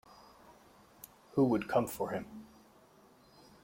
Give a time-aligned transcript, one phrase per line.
[1.33, 2.25] Who would come for him?